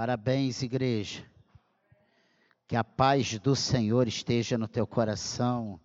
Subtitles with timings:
[0.00, 1.22] Parabéns, igreja.
[2.66, 5.78] Que a paz do Senhor esteja no teu coração.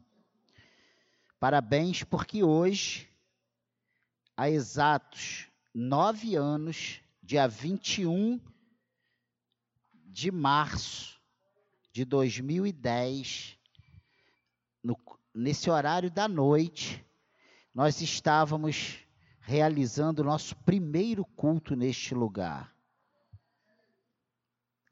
[1.37, 3.09] Parabéns, porque hoje,
[4.37, 8.39] há exatos nove anos, dia 21
[10.05, 11.19] de março
[11.91, 13.57] de 2010,
[14.81, 14.97] no,
[15.33, 17.05] nesse horário da noite,
[17.73, 18.97] nós estávamos
[19.41, 22.73] realizando o nosso primeiro culto neste lugar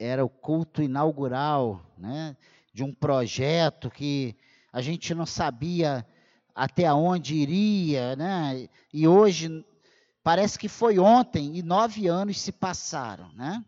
[0.04, 2.36] era o culto inaugural, né,
[2.74, 4.36] de um projeto que
[4.72, 6.06] a gente não sabia
[6.54, 8.68] até onde iria, né?
[8.92, 9.66] E hoje
[10.24, 13.64] parece que foi ontem e nove anos se passaram, né?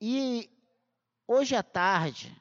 [0.00, 0.50] E
[1.28, 2.34] hoje à tarde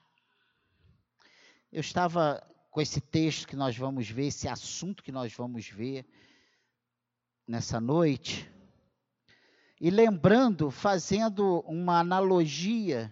[1.72, 6.06] eu estava com esse texto que nós vamos ver, esse assunto que nós vamos ver
[7.48, 8.50] nessa noite.
[9.84, 13.12] E lembrando, fazendo uma analogia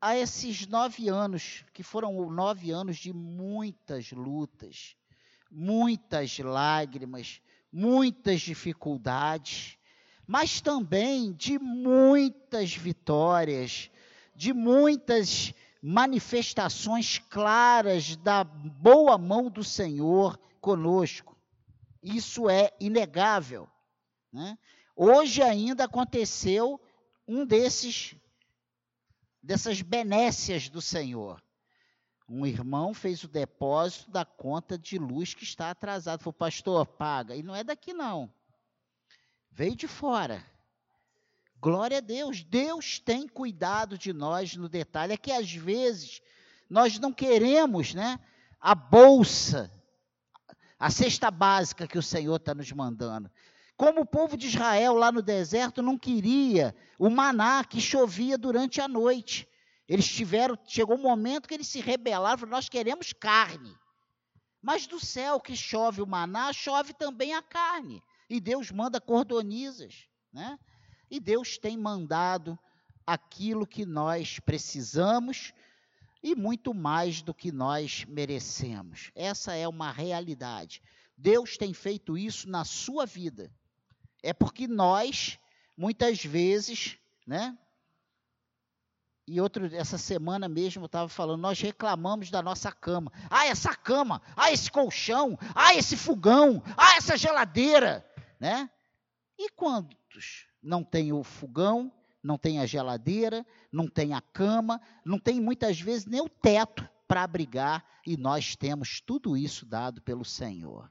[0.00, 4.94] a esses nove anos, que foram nove anos de muitas lutas,
[5.50, 9.76] muitas lágrimas, muitas dificuldades,
[10.24, 13.90] mas também de muitas vitórias,
[14.36, 21.36] de muitas manifestações claras da boa mão do Senhor conosco.
[22.00, 23.68] Isso é inegável.
[24.32, 24.58] Né?
[24.94, 26.80] Hoje ainda aconteceu
[27.26, 28.14] um desses
[29.42, 31.42] dessas benécias do Senhor.
[32.28, 36.20] Um irmão fez o depósito da conta de luz que está atrasado.
[36.20, 37.34] Falou, pastor, paga.
[37.34, 38.30] E não é daqui não.
[39.50, 40.44] Veio de fora.
[41.58, 42.44] Glória a Deus.
[42.44, 45.14] Deus tem cuidado de nós no detalhe.
[45.14, 46.20] É que às vezes
[46.68, 48.20] nós não queremos né,
[48.60, 49.72] a bolsa,
[50.78, 53.30] a cesta básica que o Senhor está nos mandando.
[53.78, 58.80] Como o povo de Israel lá no deserto não queria o maná que chovia durante
[58.80, 59.48] a noite.
[59.88, 63.72] Eles tiveram, chegou um momento que eles se rebelaram, falaram, nós queremos carne.
[64.60, 68.02] Mas do céu que chove o maná, chove também a carne.
[68.28, 70.58] E Deus manda cordonizas, né?
[71.08, 72.58] E Deus tem mandado
[73.06, 75.52] aquilo que nós precisamos
[76.20, 79.12] e muito mais do que nós merecemos.
[79.14, 80.82] Essa é uma realidade.
[81.16, 83.56] Deus tem feito isso na sua vida.
[84.22, 85.38] É porque nós,
[85.76, 87.56] muitas vezes, né?
[89.26, 93.12] E outro, essa semana mesmo eu estava falando, nós reclamamos da nossa cama.
[93.28, 98.04] Ah, essa cama, ah, esse colchão, ah, esse fogão, ah, essa geladeira,
[98.40, 98.70] né?
[99.38, 101.92] E quantos não tem o fogão,
[102.22, 106.88] não tem a geladeira, não tem a cama, não tem muitas vezes nem o teto
[107.06, 110.90] para abrigar, e nós temos tudo isso dado pelo Senhor.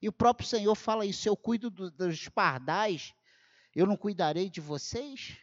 [0.00, 3.14] E o próprio Senhor fala isso: eu cuido do, dos pardais,
[3.74, 5.36] eu não cuidarei de vocês?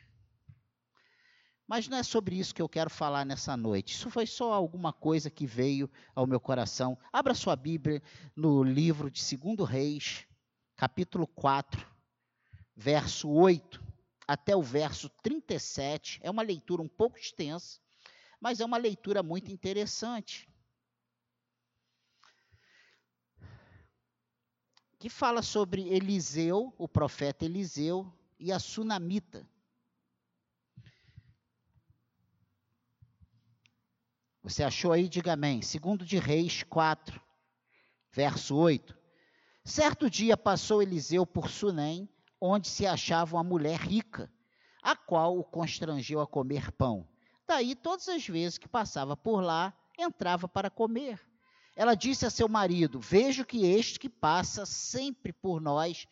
[1.68, 3.94] Mas não é sobre isso que eu quero falar nessa noite.
[3.94, 6.98] Isso foi só alguma coisa que veio ao meu coração.
[7.12, 8.04] Abra sua Bíblia
[8.36, 10.28] no livro de 2 Reis,
[10.76, 11.86] capítulo 4,
[12.76, 13.84] verso 8
[14.28, 16.20] até o verso 37.
[16.22, 17.80] É uma leitura um pouco extensa,
[18.40, 20.48] mas é uma leitura muito interessante.
[25.00, 29.48] Que fala sobre Eliseu, o profeta Eliseu, e a sunamita.
[34.44, 35.10] Você achou aí?
[35.10, 35.62] Diga amém.
[35.62, 37.20] Segundo de Reis 4,
[38.12, 38.96] verso 8.
[39.64, 42.08] Certo dia passou Eliseu por Sunem,
[42.40, 44.32] onde se achava uma mulher rica,
[44.84, 47.08] a qual o constrangeu a comer pão.
[47.48, 51.20] Daí, todas as vezes que passava por lá, entrava para comer.
[51.76, 56.08] Ela disse a seu marido: Vejo que este que passa sempre por nós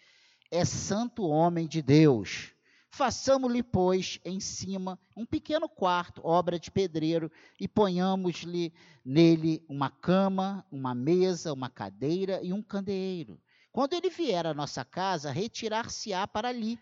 [0.51, 2.53] é santo homem de Deus.
[2.90, 8.72] Façamos-lhe, pois, em cima um pequeno quarto, obra de pedreiro, e ponhamos-lhe
[9.03, 13.41] nele uma cama, uma mesa, uma cadeira e um candeeiro.
[13.72, 16.77] Quando ele vier à nossa casa, retirar-se-á para ali.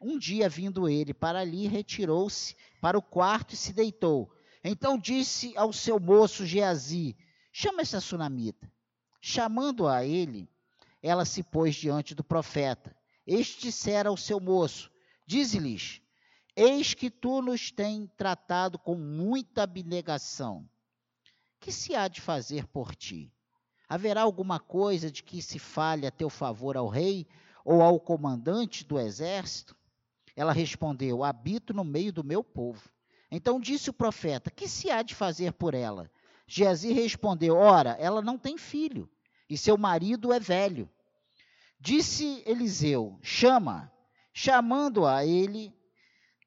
[0.00, 4.28] Um dia, vindo ele para ali, retirou-se para o quarto e se deitou.
[4.64, 7.16] Então disse ao seu moço Geazi:
[7.56, 8.68] Chama essa sunamita.
[9.20, 10.50] Chamando a ele,
[11.00, 12.92] ela se pôs diante do profeta.
[13.24, 14.90] Este dissera ao seu moço:
[15.24, 16.02] Dize-lhes:
[16.56, 20.68] Eis que tu nos tem tratado com muita abnegação.
[21.60, 23.32] Que se há de fazer por ti?
[23.88, 27.24] Haverá alguma coisa de que se fale a teu favor ao rei
[27.64, 29.76] ou ao comandante do exército?
[30.34, 32.90] Ela respondeu: Habito no meio do meu povo.
[33.30, 36.10] Então disse o profeta: Que se há de fazer por ela?
[36.46, 39.10] Geazi respondeu: Ora, ela não tem filho,
[39.48, 40.88] e seu marido é velho.
[41.80, 43.90] Disse Eliseu: Chama.
[44.36, 45.72] Chamando-a ele,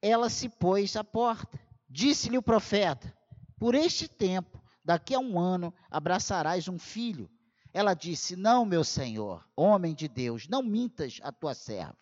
[0.01, 1.57] ela se pôs à porta.
[1.89, 3.15] Disse-lhe o profeta:
[3.57, 7.29] Por este tempo, daqui a um ano, abraçarás um filho.
[7.73, 11.97] Ela disse: Não, meu senhor, homem de Deus, não mintas a tua serva.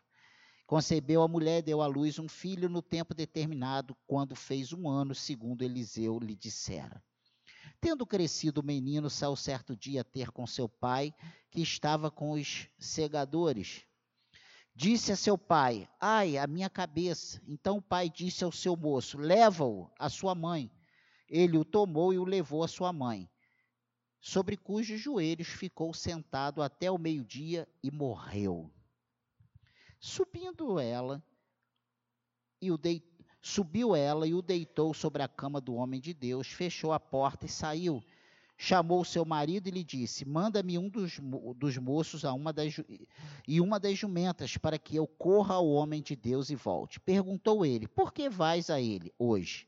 [0.65, 5.13] Concebeu a mulher, deu à luz um filho no tempo determinado, quando fez um ano,
[5.13, 7.03] segundo Eliseu lhe dissera.
[7.85, 11.13] Tendo crescido o menino, saiu certo dia ter com seu pai,
[11.51, 13.85] que estava com os segadores.
[14.73, 17.39] Disse a seu pai: Ai, a minha cabeça.
[17.47, 20.71] Então o pai disse ao seu moço: Leva-o à sua mãe.
[21.29, 23.29] Ele o tomou e o levou à sua mãe,
[24.19, 28.73] sobre cujos joelhos ficou sentado até o meio-dia e morreu.
[29.99, 31.23] Subindo ela,
[32.59, 33.14] e o deitou
[33.47, 37.45] Subiu ela e o deitou sobre a cama do homem de Deus, fechou a porta
[37.45, 38.03] e saiu.
[38.57, 41.19] Chamou seu marido e lhe disse: Manda-me um dos,
[41.55, 42.73] dos moços a uma das,
[43.47, 46.99] e uma das jumentas, para que eu corra ao homem de Deus e volte.
[46.99, 49.67] Perguntou ele: Por que vais a ele hoje?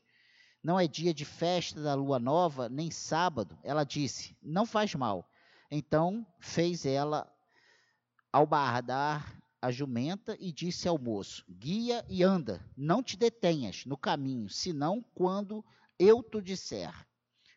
[0.60, 3.56] Não é dia de festa da lua nova, nem sábado.
[3.62, 5.24] Ela disse: Não faz mal.
[5.70, 7.32] Então fez ela
[8.32, 14.48] albardar a jumenta e disse ao moço: Guia e anda, não te detenhas no caminho,
[14.48, 15.64] senão quando
[15.98, 16.94] eu te disser.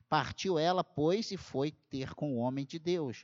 [0.09, 3.23] Partiu ela, pois, e foi ter com o homem de Deus,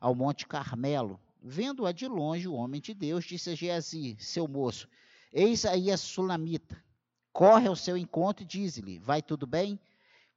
[0.00, 1.20] ao Monte Carmelo.
[1.40, 4.88] Vendo-a de longe, o homem de Deus disse a Geazi, seu moço:
[5.32, 6.82] Eis aí a sulamita.
[7.32, 9.78] Corre ao seu encontro e diz-lhe: Vai tudo bem?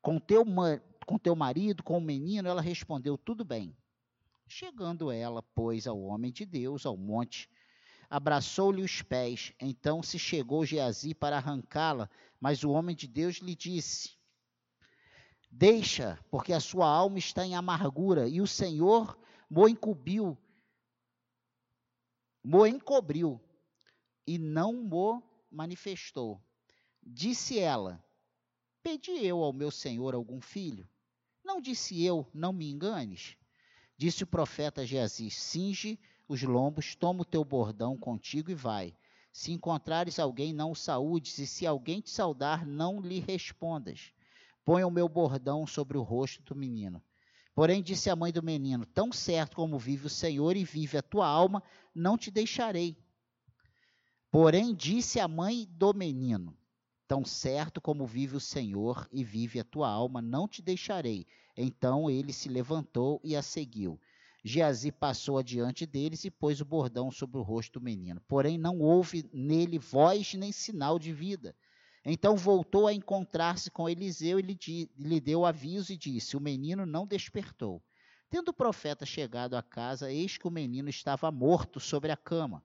[0.01, 0.43] Com teu,
[1.05, 2.49] com teu marido, com o menino?
[2.49, 3.75] Ela respondeu: Tudo bem.
[4.45, 7.49] Chegando ela, pois, ao homem de Deus, ao monte
[8.09, 9.53] abraçou-lhe os pés.
[9.59, 12.09] Então se chegou Geazi para arrancá-la,
[12.39, 14.17] mas o homem de Deus lhe disse:
[15.49, 19.17] Deixa, porque a sua alma está em amargura, e o Senhor
[19.49, 20.37] mo encobriu,
[22.43, 23.41] mo encobriu,
[24.25, 26.41] e não mo manifestou.
[27.01, 28.03] Disse ela:
[28.83, 30.87] Pedi eu ao meu senhor algum filho?
[31.43, 33.37] Não disse eu, não me enganes?
[33.97, 38.93] Disse o profeta Geazi: Singe os lombos, toma o teu bordão contigo e vai.
[39.31, 44.11] Se encontrares alguém, não o saúdes, e se alguém te saudar, não lhe respondas.
[44.65, 47.01] Põe o meu bordão sobre o rosto do menino.
[47.55, 51.01] Porém, disse a mãe do menino: Tão certo como vive o Senhor e vive a
[51.01, 51.63] tua alma,
[51.93, 52.97] não te deixarei.
[54.29, 56.57] Porém, disse a mãe do menino:
[57.07, 61.25] Tão certo como vive o Senhor e vive a tua alma, não te deixarei.
[61.55, 63.99] Então ele se levantou e a seguiu.
[64.43, 68.21] Geazi passou adiante deles e pôs o bordão sobre o rosto do menino.
[68.27, 71.55] Porém, não houve nele voz nem sinal de vida.
[72.05, 74.57] Então voltou a encontrar-se com Eliseu e lhe,
[74.97, 77.83] lhe deu aviso e disse: O menino não despertou.
[78.29, 82.63] Tendo o profeta chegado à casa, eis que o menino estava morto sobre a cama.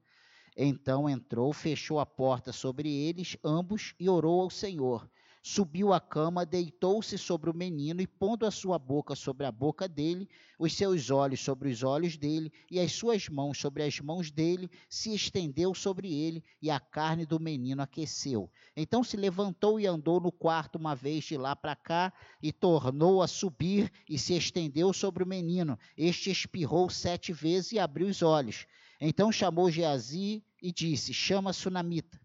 [0.56, 5.08] Então entrou, fechou a porta sobre eles, ambos, e orou ao Senhor
[5.42, 9.88] subiu à cama, deitou-se sobre o menino e, pondo a sua boca sobre a boca
[9.88, 14.30] dele, os seus olhos sobre os olhos dele e as suas mãos sobre as mãos
[14.30, 18.48] dele, se estendeu sobre ele e a carne do menino aqueceu.
[18.76, 23.20] Então se levantou e andou no quarto uma vez de lá para cá e tornou
[23.20, 25.76] a subir e se estendeu sobre o menino.
[25.96, 28.64] Este espirrou sete vezes e abriu os olhos.
[29.00, 32.20] Então chamou Geazi e disse: Chama a Sunamita.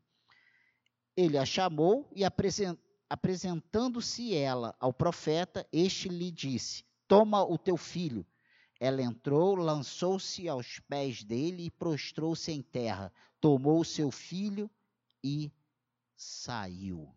[1.15, 7.77] Ele a chamou e apresentou apresentando-se ela ao profeta, este lhe disse: Toma o teu
[7.77, 8.25] filho.
[8.79, 13.11] Ela entrou, lançou-se aos pés dele e prostrou-se em terra.
[13.41, 14.69] Tomou o seu filho
[15.23, 15.51] e
[16.15, 17.13] saiu.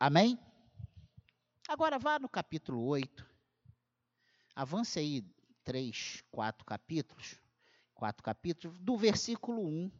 [0.00, 0.38] Amém?
[1.68, 3.24] Agora vá no capítulo 8.
[4.56, 5.24] Avance aí
[5.62, 7.36] três, quatro capítulos.
[7.94, 9.90] Quatro capítulos, do versículo 1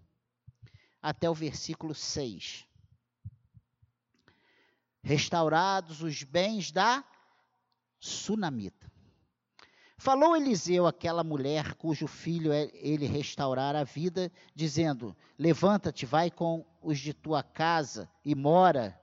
[1.01, 2.67] até o versículo 6
[5.03, 7.05] restaurados os bens da
[7.99, 8.91] sunamita.
[9.99, 16.67] Falou Eliseu àquela mulher cujo filho é, ele restaurara a vida, dizendo: Levanta-te, vai com
[16.81, 19.01] os de tua casa e mora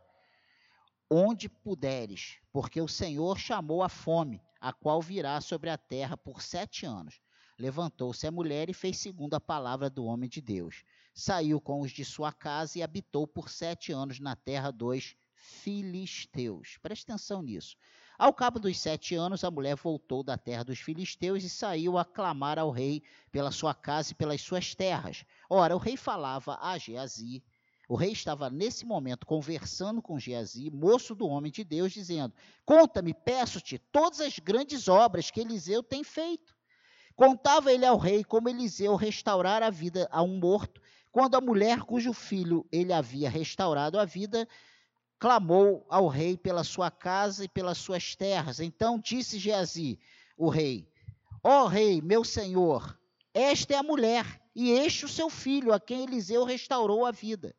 [1.10, 6.41] onde puderes, porque o Senhor chamou a fome, a qual virá sobre a terra por
[6.41, 7.22] sete anos.
[7.58, 10.84] Levantou-se a mulher e fez segundo a palavra do homem de Deus.
[11.13, 16.77] Saiu com os de sua casa e habitou por sete anos na terra dos filisteus.
[16.81, 17.75] Preste atenção nisso.
[18.17, 22.05] Ao cabo dos sete anos, a mulher voltou da terra dos filisteus e saiu a
[22.05, 25.24] clamar ao rei pela sua casa e pelas suas terras.
[25.50, 27.43] Ora, o rei falava a Geazi.
[27.88, 32.34] O rei estava nesse momento conversando com Geazi, moço do homem de Deus, dizendo:
[32.65, 36.53] Conta-me, peço-te, todas as grandes obras que Eliseu tem feito
[37.19, 40.81] Contava ele ao rei como Eliseu restaurara a vida a um morto,
[41.12, 44.48] quando a mulher cujo filho ele havia restaurado a vida
[45.19, 48.61] clamou ao rei pela sua casa e pelas suas terras.
[48.61, 49.99] Então disse Geazi,
[50.38, 50.89] o rei:
[51.43, 52.97] Ó oh, rei, meu senhor,
[53.33, 57.53] esta é a mulher, e este o seu filho, a quem Eliseu restaurou a vida.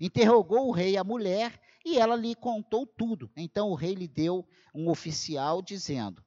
[0.00, 3.30] Interrogou o rei a mulher, e ela lhe contou tudo.
[3.36, 6.22] Então o rei lhe deu um oficial, dizendo: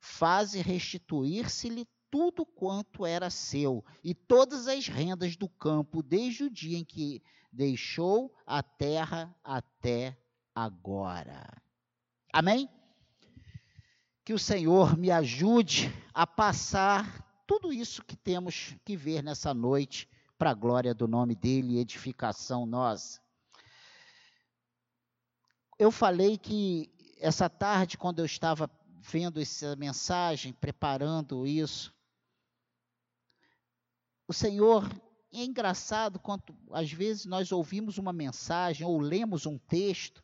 [0.00, 6.78] Faze restituir-se-lhe tudo quanto era seu, e todas as rendas do campo, desde o dia
[6.78, 7.22] em que
[7.52, 10.16] deixou a terra até
[10.54, 11.44] agora.
[12.32, 12.68] Amém?
[14.24, 20.08] Que o Senhor me ajude a passar tudo isso que temos que ver nessa noite,
[20.38, 23.20] para a glória do nome dele e edificação nossa.
[25.78, 28.70] Eu falei que essa tarde, quando eu estava
[29.00, 31.94] vendo essa mensagem, preparando isso,
[34.26, 34.88] o Senhor,
[35.30, 40.23] é engraçado quanto às vezes nós ouvimos uma mensagem ou lemos um texto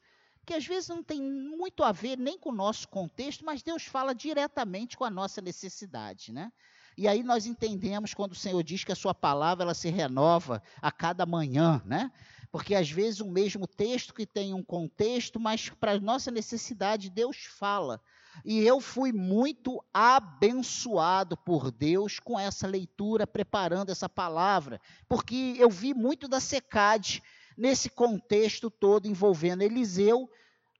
[0.50, 3.84] que às vezes não tem muito a ver nem com o nosso contexto, mas Deus
[3.84, 6.50] fala diretamente com a nossa necessidade, né?
[6.98, 10.60] E aí nós entendemos quando o Senhor diz que a sua palavra ela se renova
[10.82, 12.10] a cada manhã, né?
[12.50, 17.10] Porque às vezes o mesmo texto que tem um contexto, mas para a nossa necessidade
[17.10, 18.02] Deus fala.
[18.44, 25.70] E eu fui muito abençoado por Deus com essa leitura, preparando essa palavra, porque eu
[25.70, 27.22] vi muito da secade
[27.60, 30.30] nesse contexto todo envolvendo Eliseu,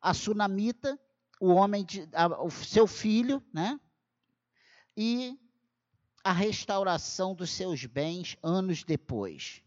[0.00, 0.99] a sunamita,
[1.38, 3.78] o homem, de, a, o seu filho, né?
[4.96, 5.38] E
[6.25, 9.62] a restauração dos seus bens anos depois.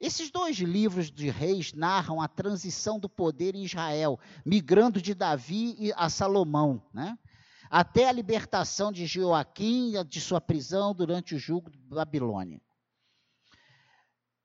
[0.00, 5.92] Esses dois livros de reis narram a transição do poder em Israel, migrando de Davi
[5.94, 7.18] a Salomão, né?
[7.70, 12.60] até a libertação de Joaquim de sua prisão durante o jugo de Babilônia.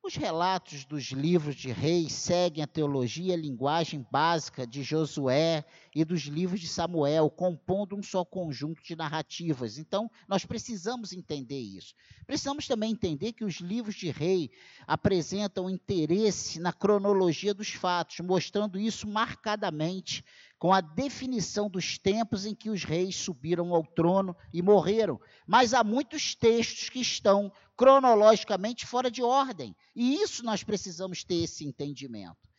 [0.01, 5.65] Os relatos dos livros de reis seguem a teologia e a linguagem básica de Josué
[5.93, 9.77] e dos livros de Samuel, compondo um só conjunto de narrativas.
[9.77, 11.93] Então, nós precisamos entender isso.
[12.25, 14.49] Precisamos também entender que os livros de rei
[14.87, 20.23] apresentam interesse na cronologia dos fatos, mostrando isso marcadamente
[20.57, 25.19] com a definição dos tempos em que os reis subiram ao trono e morreram.
[25.45, 29.73] Mas há muitos textos que estão cronologicamente fora de ordem.
[29.95, 32.49] E isso nós precisamos ter esse entendimento.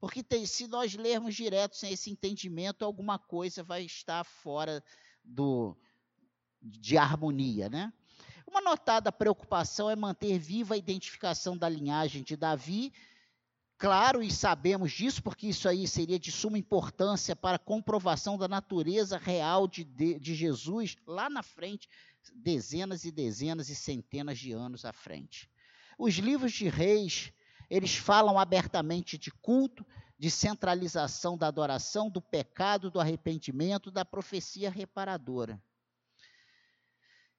[0.00, 4.82] Porque tem, se nós lermos direto sem esse entendimento, alguma coisa vai estar fora
[5.22, 5.76] do,
[6.60, 7.92] de harmonia, né?
[8.44, 12.92] Uma notada preocupação é manter viva a identificação da linhagem de Davi
[13.82, 18.46] Claro, e sabemos disso, porque isso aí seria de suma importância para a comprovação da
[18.46, 21.88] natureza real de, de, de Jesus lá na frente,
[22.34, 25.50] dezenas e dezenas e centenas de anos à frente.
[25.98, 27.32] Os livros de reis,
[27.68, 29.84] eles falam abertamente de culto,
[30.18, 35.60] de centralização da adoração, do pecado, do arrependimento, da profecia reparadora.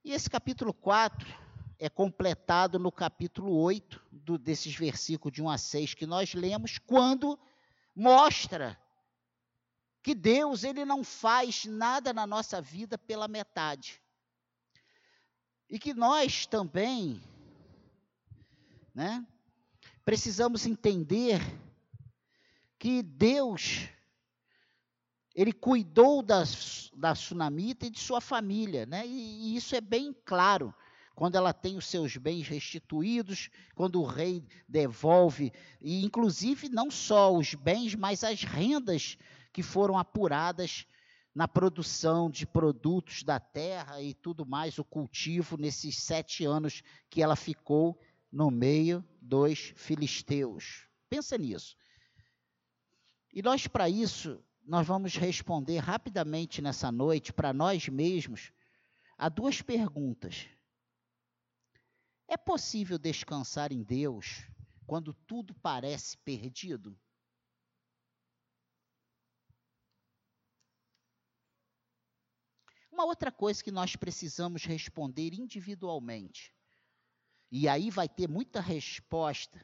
[0.03, 1.25] E esse capítulo 4
[1.79, 6.77] é completado no capítulo 8, do, desses versículos de 1 a 6 que nós lemos,
[6.77, 7.39] quando
[7.95, 8.77] mostra
[10.01, 14.02] que Deus ele não faz nada na nossa vida pela metade.
[15.69, 17.21] E que nós também,
[18.93, 19.25] né,
[20.05, 21.39] precisamos entender
[22.77, 23.89] que Deus
[25.33, 29.05] ele cuidou das, da Sunamita e de sua família, né?
[29.05, 30.73] E, e isso é bem claro
[31.15, 37.33] quando ela tem os seus bens restituídos, quando o rei devolve, e inclusive não só
[37.35, 39.17] os bens, mas as rendas
[39.51, 40.87] que foram apuradas
[41.33, 47.21] na produção de produtos da terra e tudo mais, o cultivo nesses sete anos que
[47.21, 47.99] ela ficou
[48.31, 50.87] no meio dos filisteus.
[51.09, 51.75] Pensa nisso.
[53.33, 58.51] E nós, para isso, nós vamos responder rapidamente nessa noite, para nós mesmos,
[59.17, 60.47] a duas perguntas.
[62.27, 64.43] É possível descansar em Deus
[64.85, 66.97] quando tudo parece perdido?
[73.03, 76.55] Uma outra coisa que nós precisamos responder individualmente,
[77.51, 79.61] e aí vai ter muita resposta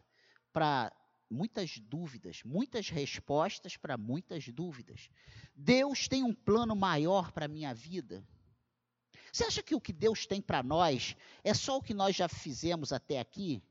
[0.52, 0.92] para
[1.30, 5.10] muitas dúvidas, muitas respostas para muitas dúvidas.
[5.56, 8.28] Deus tem um plano maior para a minha vida?
[9.32, 12.28] Você acha que o que Deus tem para nós é só o que nós já
[12.28, 13.64] fizemos até aqui?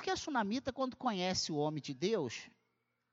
[0.00, 2.48] Porque a sunamita, quando conhece o homem de Deus,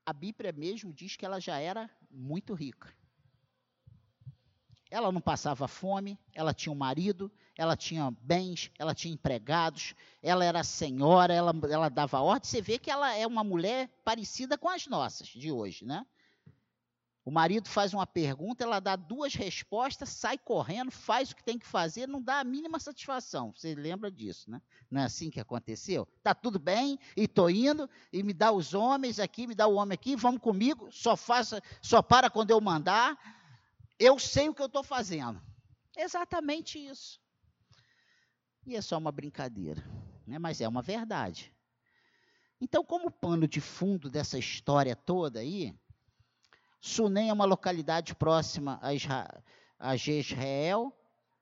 [0.06, 2.90] a Bíblia mesmo diz que ela já era muito rica.
[4.90, 10.42] Ela não passava fome, ela tinha um marido, ela tinha bens, ela tinha empregados, ela
[10.42, 12.48] era senhora, ela, ela dava ordem.
[12.48, 16.06] Você vê que ela é uma mulher parecida com as nossas de hoje, né?
[17.28, 21.58] O marido faz uma pergunta, ela dá duas respostas, sai correndo, faz o que tem
[21.58, 23.52] que fazer, não dá a mínima satisfação.
[23.54, 24.62] Você lembra disso, né?
[24.90, 26.08] Não é assim que aconteceu?
[26.22, 29.74] Tá tudo bem, e tô indo, e me dá os homens aqui, me dá o
[29.74, 33.18] homem aqui, vamos comigo, só faça, só para quando eu mandar.
[33.98, 35.38] Eu sei o que eu estou fazendo.
[35.98, 37.20] Exatamente isso.
[38.66, 39.84] E é só uma brincadeira,
[40.26, 40.38] né?
[40.38, 41.52] mas é uma verdade.
[42.58, 45.78] Então, como pano de fundo dessa história toda aí,
[46.80, 49.42] Sunem é uma localidade próxima a, Israel,
[49.78, 50.92] a Jezreel,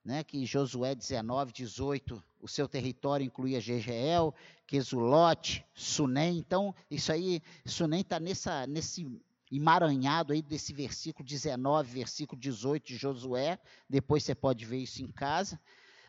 [0.04, 4.34] né, que Josué 19, 18, o seu território incluía Jezreel,
[4.66, 6.38] Quesulote, Sunem.
[6.38, 8.20] Então, isso aí, Sunem está
[8.66, 9.06] nesse
[9.50, 13.58] emaranhado aí desse versículo 19, versículo 18 de Josué.
[13.88, 15.60] Depois você pode ver isso em casa.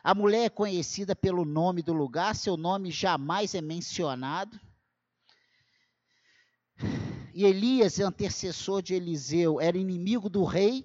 [0.02, 4.58] A mulher é conhecida pelo nome do lugar, seu nome jamais é mencionado.
[7.38, 10.84] E Elias, antecessor de Eliseu, era inimigo do rei.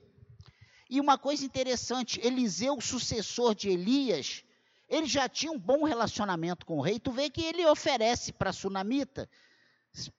[0.87, 4.43] E uma coisa interessante, Eliseu, sucessor de Elias,
[4.87, 6.99] ele já tinha um bom relacionamento com o rei.
[6.99, 9.27] Tu vê que ele oferece para a sunamita,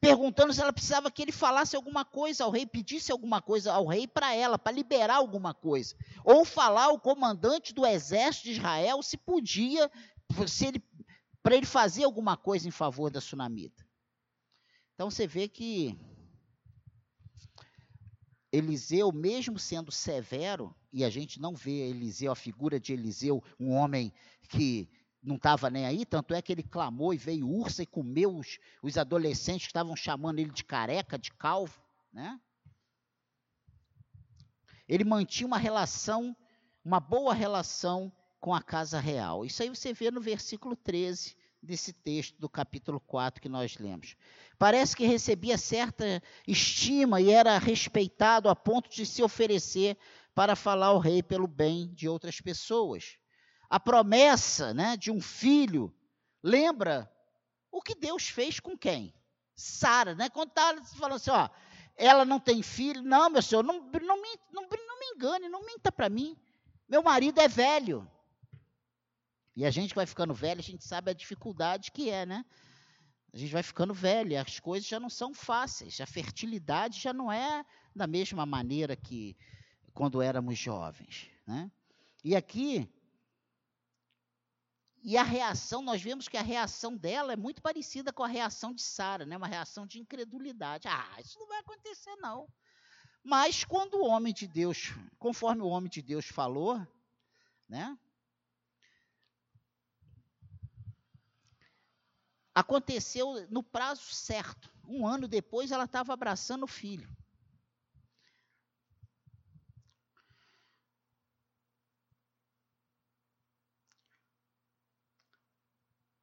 [0.01, 3.87] perguntando se ela precisava que ele falasse alguma coisa ao rei, pedisse alguma coisa ao
[3.87, 5.95] rei para ela, para liberar alguma coisa.
[6.25, 9.89] Ou falar ao comandante do exército de Israel se podia,
[10.49, 10.83] se ele,
[11.45, 13.87] para ele fazer alguma coisa em favor da sunamita.
[14.95, 15.97] Então você vê que
[18.55, 23.73] Eliseu, mesmo sendo severo, e a gente não vê Eliseu, a figura de Eliseu, um
[23.73, 24.13] homem
[24.49, 24.89] que
[25.21, 28.61] não estava nem aí, tanto é que ele clamou e veio ursa e comeu os,
[28.81, 31.83] os adolescentes que estavam chamando ele de careca, de calvo,
[32.13, 32.41] né?
[34.87, 36.37] Ele mantinha uma relação,
[36.85, 39.45] uma boa relação com a casa real.
[39.45, 44.17] Isso aí você vê no versículo 13 desse texto do capítulo 4 que nós lemos.
[44.59, 49.97] Parece que recebia certa estima e era respeitado a ponto de se oferecer
[50.35, 53.17] para falar ao rei pelo bem de outras pessoas.
[53.69, 55.95] A promessa né, de um filho
[56.43, 57.11] lembra
[57.71, 59.15] o que Deus fez com quem?
[59.57, 60.29] Sara, né?
[60.29, 61.49] Quando está falando assim, ó,
[61.97, 65.65] ela não tem filho, não, meu senhor, não, não, me, não, não me engane, não
[65.65, 66.37] minta para mim.
[66.89, 68.09] Meu marido é velho.
[69.57, 72.45] E a gente vai ficando velho, a gente sabe a dificuldade que é, né?
[73.33, 77.31] A gente vai ficando velho, as coisas já não são fáceis, a fertilidade já não
[77.31, 77.65] é
[77.95, 79.37] da mesma maneira que
[79.93, 81.71] quando éramos jovens, né?
[82.23, 82.89] E aqui
[85.07, 88.73] e a reação, nós vemos que a reação dela é muito parecida com a reação
[88.73, 89.37] de Sara, né?
[89.37, 90.89] Uma reação de incredulidade.
[90.89, 92.49] Ah, isso não vai acontecer não.
[93.23, 96.81] Mas quando o homem de Deus, conforme o homem de Deus falou,
[97.69, 97.99] né?
[102.55, 104.71] Aconteceu no prazo certo.
[104.87, 107.09] Um ano depois, ela estava abraçando o filho.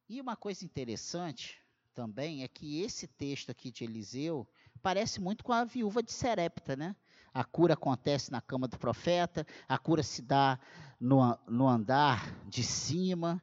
[0.07, 1.57] E uma coisa interessante
[1.93, 4.47] também é que esse texto aqui de Eliseu
[4.81, 6.95] parece muito com a viúva de Serepta, né?
[7.33, 10.59] A cura acontece na cama do profeta, a cura se dá
[10.99, 13.41] no, no andar de cima,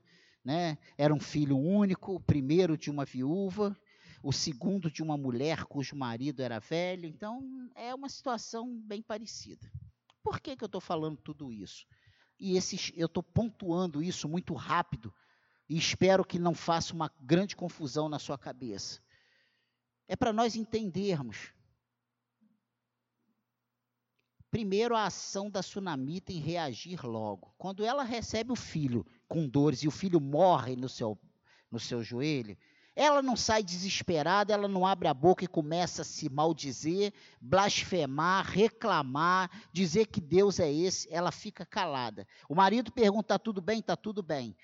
[0.48, 0.78] né?
[0.96, 3.78] Era um filho único, o primeiro de uma viúva,
[4.22, 7.06] o segundo de uma mulher cujo marido era velho.
[7.06, 9.70] Então, é uma situação bem parecida.
[10.22, 11.86] Por que, que eu estou falando tudo isso?
[12.40, 15.12] E esses, eu estou pontuando isso muito rápido
[15.68, 19.02] e espero que não faça uma grande confusão na sua cabeça.
[20.08, 21.52] É para nós entendermos
[24.50, 27.54] Primeiro, a ação da sunamita em reagir logo.
[27.58, 31.18] Quando ela recebe o filho com dores e o filho morre no seu,
[31.70, 32.56] no seu joelho,
[32.96, 38.46] ela não sai desesperada, ela não abre a boca e começa a se maldizer, blasfemar,
[38.46, 42.26] reclamar, dizer que Deus é esse, ela fica calada.
[42.48, 43.78] O marido pergunta: está tudo bem?
[43.80, 44.56] Está tudo bem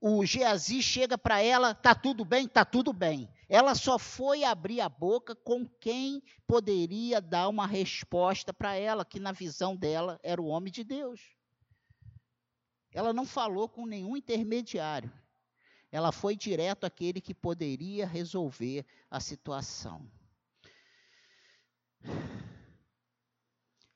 [0.00, 3.28] o Geazi chega para ela, tá tudo bem, tá tudo bem.
[3.48, 9.18] Ela só foi abrir a boca com quem poderia dar uma resposta para ela, que
[9.18, 11.34] na visão dela era o homem de Deus.
[12.92, 15.10] Ela não falou com nenhum intermediário.
[15.90, 20.10] Ela foi direto àquele que poderia resolver a situação.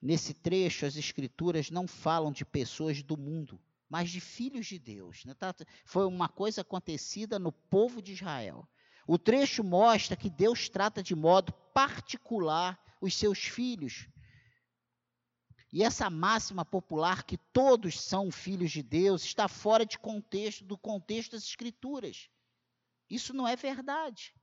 [0.00, 3.60] Nesse trecho, as escrituras não falam de pessoas do mundo
[3.92, 5.22] mas de filhos de Deus.
[5.26, 5.34] Né?
[5.34, 8.66] Tá, foi uma coisa acontecida no povo de Israel.
[9.06, 14.08] O trecho mostra que Deus trata de modo particular os seus filhos.
[15.72, 20.76] E essa máxima popular que todos são filhos de Deus está fora de contexto do
[20.76, 22.28] contexto das escrituras.
[23.08, 24.34] Isso não é verdade.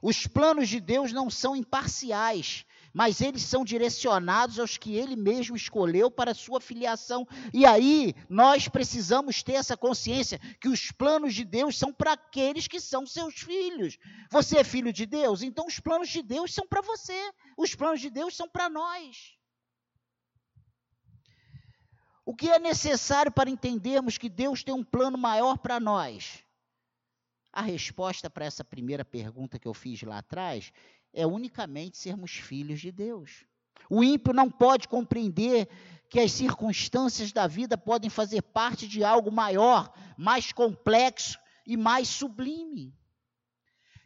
[0.00, 5.56] Os planos de Deus não são imparciais, mas eles são direcionados aos que ele mesmo
[5.56, 7.26] escolheu para sua filiação.
[7.52, 12.68] E aí nós precisamos ter essa consciência que os planos de Deus são para aqueles
[12.68, 13.98] que são seus filhos.
[14.30, 15.42] Você é filho de Deus?
[15.42, 17.32] Então os planos de Deus são para você.
[17.56, 19.34] Os planos de Deus são para nós.
[22.24, 26.43] O que é necessário para entendermos que Deus tem um plano maior para nós?
[27.56, 30.72] A resposta para essa primeira pergunta que eu fiz lá atrás
[31.12, 33.44] é unicamente sermos filhos de Deus.
[33.88, 35.68] O ímpio não pode compreender
[36.10, 42.08] que as circunstâncias da vida podem fazer parte de algo maior, mais complexo e mais
[42.08, 42.92] sublime.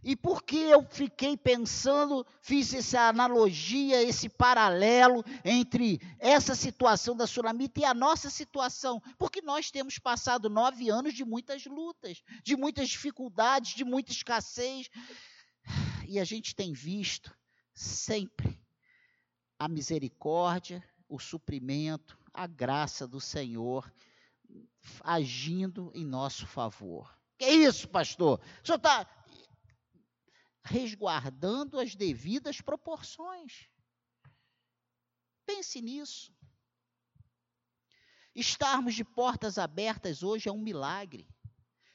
[0.03, 7.27] E por que eu fiquei pensando, fiz essa analogia, esse paralelo entre essa situação da
[7.27, 9.03] Sulamita e a nossa situação?
[9.19, 14.89] Porque nós temos passado nove anos de muitas lutas, de muitas dificuldades, de muita escassez.
[16.07, 17.37] E a gente tem visto
[17.75, 18.59] sempre
[19.59, 23.93] a misericórdia, o suprimento, a graça do Senhor
[25.03, 27.13] agindo em nosso favor.
[27.37, 28.41] Que isso, pastor?
[28.63, 29.07] O senhor está
[30.69, 33.69] resguardando as devidas proporções.
[35.47, 36.33] Pense nisso.
[38.35, 41.27] Estarmos de portas abertas hoje é um milagre.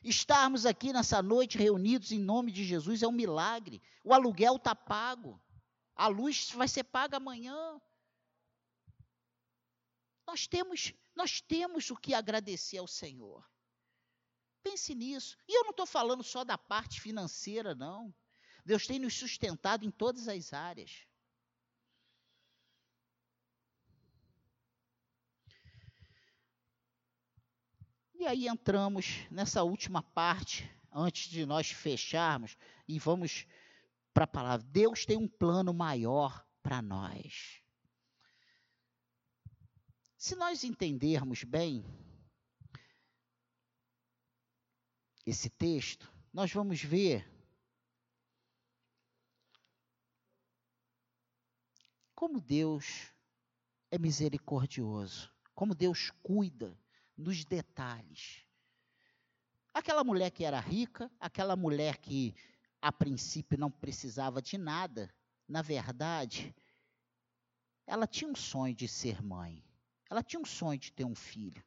[0.03, 3.81] Estarmos aqui nessa noite reunidos em nome de Jesus é um milagre.
[4.03, 5.41] O aluguel está pago.
[5.95, 7.79] A luz vai ser paga amanhã.
[10.27, 13.47] Nós temos, nós temos o que agradecer ao Senhor.
[14.63, 15.37] Pense nisso.
[15.47, 18.13] E eu não estou falando só da parte financeira, não.
[18.65, 21.05] Deus tem nos sustentado em todas as áreas.
[28.13, 32.55] E aí entramos nessa última parte, antes de nós fecharmos,
[32.87, 33.45] e vamos
[34.13, 34.65] para a palavra.
[34.67, 37.61] Deus tem um plano maior para nós.
[40.17, 41.83] Se nós entendermos bem
[45.25, 47.29] esse texto, nós vamos ver
[52.23, 53.11] como Deus
[53.91, 56.79] é misericordioso, como Deus cuida
[57.17, 58.45] nos detalhes.
[59.73, 62.33] Aquela mulher que era rica, aquela mulher que
[62.81, 65.13] a princípio não precisava de nada,
[65.49, 66.55] na verdade,
[67.85, 69.61] ela tinha um sonho de ser mãe.
[70.09, 71.61] Ela tinha um sonho de ter um filho.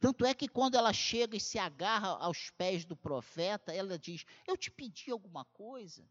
[0.00, 4.24] Tanto é que quando ela chega e se agarra aos pés do profeta, ela diz:
[4.44, 6.04] Eu te pedi alguma coisa.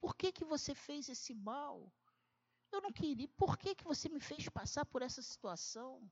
[0.00, 1.92] Por que, que você fez esse mal?
[2.74, 3.28] Eu não queria.
[3.36, 6.02] Por que, que você me fez passar por essa situação?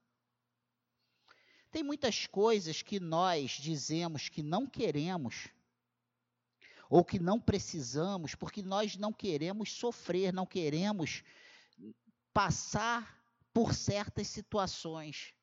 [1.72, 5.48] Tem muitas coisas que nós dizemos que não queremos,
[6.88, 11.24] ou que não precisamos, porque nós não queremos sofrer, não queremos
[12.32, 13.20] passar
[13.52, 15.34] por certas situações.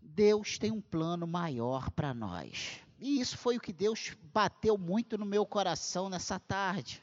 [0.00, 2.85] Deus tem um plano maior para nós.
[2.98, 7.02] E isso foi o que Deus bateu muito no meu coração nessa tarde.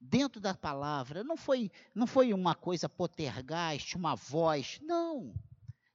[0.00, 5.34] Dentro da palavra, não foi, não foi uma coisa potergaste, uma voz, não.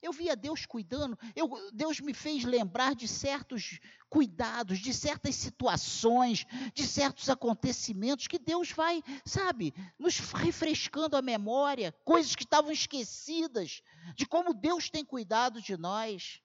[0.01, 6.45] Eu via Deus cuidando, eu, Deus me fez lembrar de certos cuidados, de certas situações,
[6.73, 13.81] de certos acontecimentos que Deus vai, sabe, nos refrescando a memória, coisas que estavam esquecidas,
[14.13, 16.42] de como Deus tem cuidado de nós.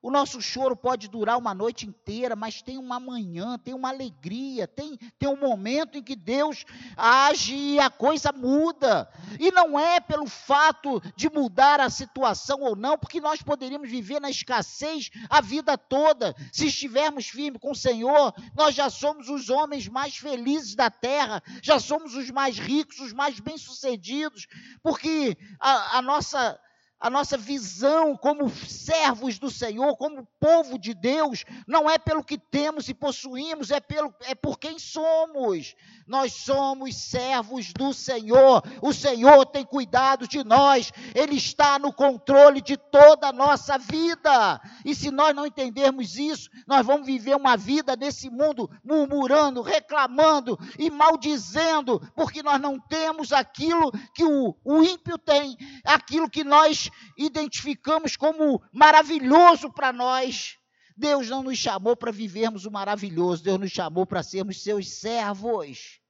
[0.00, 4.68] O nosso choro pode durar uma noite inteira, mas tem uma manhã, tem uma alegria,
[4.68, 6.64] tem, tem um momento em que Deus
[6.96, 9.10] age e a coisa muda.
[9.40, 14.20] E não é pelo fato de mudar a situação ou não, porque nós poderíamos viver
[14.20, 16.32] na escassez a vida toda.
[16.52, 21.42] Se estivermos firmes com o Senhor, nós já somos os homens mais felizes da terra,
[21.60, 24.46] já somos os mais ricos, os mais bem-sucedidos,
[24.80, 26.56] porque a, a nossa
[27.00, 32.36] a nossa visão como servos do Senhor, como povo de Deus, não é pelo que
[32.36, 35.76] temos e possuímos, é, pelo, é por quem somos.
[36.06, 42.60] Nós somos servos do Senhor, o Senhor tem cuidado de nós, Ele está no controle
[42.60, 44.60] de toda a nossa vida.
[44.84, 50.58] E se nós não entendermos isso, nós vamos viver uma vida nesse mundo murmurando, reclamando
[50.78, 56.87] e maldizendo, porque nós não temos aquilo que o, o ímpio tem, aquilo que nós
[57.16, 60.56] identificamos como maravilhoso para nós.
[60.96, 66.00] Deus não nos chamou para vivermos o maravilhoso, Deus nos chamou para sermos seus servos.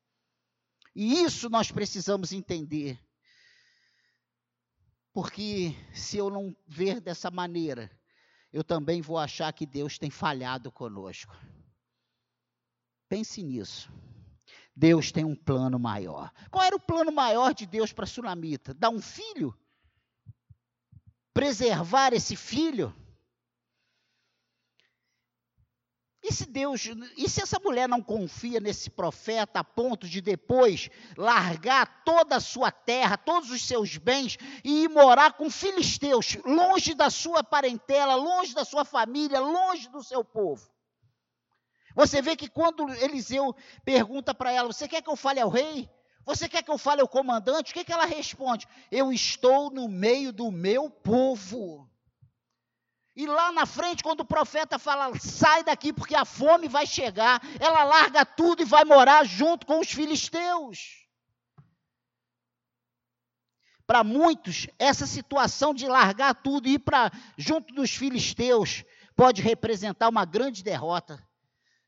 [0.95, 2.99] E isso nós precisamos entender.
[5.13, 7.91] Porque se eu não ver dessa maneira,
[8.53, 11.37] eu também vou achar que Deus tem falhado conosco.
[13.09, 13.93] Pense nisso.
[14.75, 16.33] Deus tem um plano maior.
[16.51, 18.73] Qual era o plano maior de Deus para a Sunamita?
[18.73, 19.59] Dar um filho?
[21.39, 22.93] Preservar esse filho?
[26.21, 30.91] E se Deus, e se essa mulher não confia nesse profeta a ponto de depois
[31.17, 36.93] largar toda a sua terra, todos os seus bens e ir morar com filisteus, longe
[36.93, 40.69] da sua parentela, longe da sua família, longe do seu povo?
[41.95, 45.89] Você vê que quando Eliseu pergunta para ela: Você quer que eu fale ao rei?
[46.29, 47.71] Você quer que eu fale ao comandante?
[47.71, 48.69] O que, que ela responde?
[48.91, 51.91] Eu estou no meio do meu povo.
[53.17, 57.41] E lá na frente, quando o profeta fala, sai daqui porque a fome vai chegar,
[57.59, 61.07] ela larga tudo e vai morar junto com os filisteus.
[63.87, 68.85] Para muitos, essa situação de largar tudo e ir para junto dos filisteus
[69.17, 71.27] pode representar uma grande derrota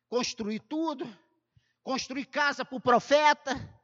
[0.08, 1.06] construir tudo,
[1.84, 3.79] construir casa para o profeta,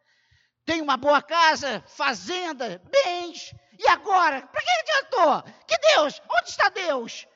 [0.66, 4.46] tem uma boa casa, fazenda, bens, e agora?
[4.48, 5.42] Para que adiantou?
[5.66, 6.20] Que Deus?
[6.29, 7.26] Onde está Deus?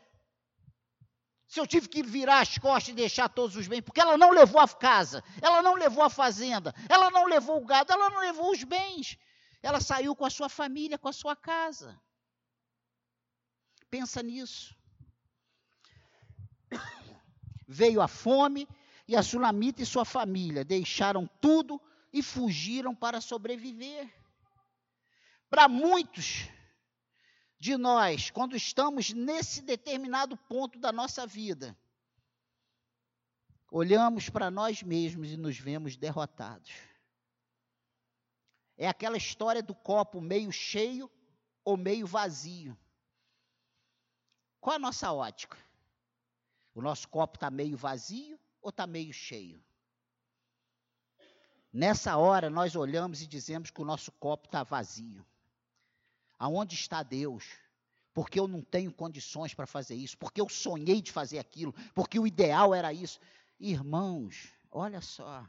[1.47, 4.31] Se eu tive que virar as costas e deixar todos os bens, porque ela não
[4.31, 8.21] levou a casa, ela não levou a fazenda, ela não levou o gado, ela não
[8.21, 9.16] levou os bens.
[9.62, 12.01] Ela saiu com a sua família, com a sua casa.
[13.88, 14.77] Pensa nisso.
[17.66, 18.69] Veio a fome,
[19.07, 21.81] e a Sulamita e sua família deixaram tudo
[22.12, 24.12] e fugiram para sobreviver.
[25.49, 26.49] Para muitos
[27.59, 31.77] de nós, quando estamos nesse determinado ponto da nossa vida,
[33.70, 36.73] olhamos para nós mesmos e nos vemos derrotados.
[38.77, 41.11] É aquela história do copo meio cheio
[41.64, 42.79] ou meio vazio.
[44.59, 45.59] Qual a nossa ótica?
[46.75, 49.62] O nosso copo está meio vazio ou está meio cheio?
[51.73, 55.25] Nessa hora nós olhamos e dizemos que o nosso copo está vazio.
[56.39, 57.45] Aonde está Deus?
[58.13, 62.19] Porque eu não tenho condições para fazer isso, porque eu sonhei de fazer aquilo, porque
[62.19, 63.21] o ideal era isso.
[63.59, 65.47] Irmãos, olha só.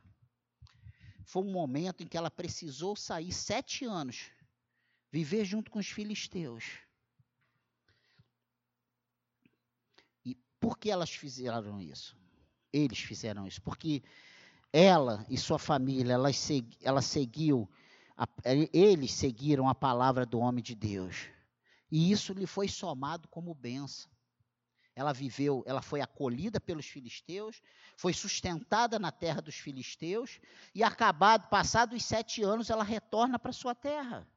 [1.26, 4.30] Foi um momento em que ela precisou sair sete anos,
[5.12, 6.66] viver junto com os filisteus.
[10.24, 12.16] E por que elas fizeram isso?
[12.72, 14.04] Eles fizeram isso, porque
[14.74, 17.70] ela e sua família, ela, segui, ela seguiu,
[18.18, 18.28] a,
[18.74, 21.28] eles seguiram a palavra do homem de Deus.
[21.92, 24.10] E isso lhe foi somado como benção.
[24.96, 27.62] Ela viveu, ela foi acolhida pelos filisteus,
[27.96, 30.40] foi sustentada na terra dos filisteus,
[30.76, 34.28] e acabado, passados os sete anos, ela retorna para sua terra.